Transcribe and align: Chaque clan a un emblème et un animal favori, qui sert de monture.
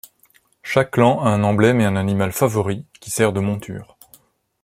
Chaque 0.63 0.89
clan 0.89 1.23
a 1.23 1.29
un 1.29 1.43
emblème 1.43 1.79
et 1.79 1.85
un 1.85 1.95
animal 1.95 2.31
favori, 2.31 2.87
qui 2.99 3.11
sert 3.11 3.33
de 3.33 3.39
monture. 3.39 3.97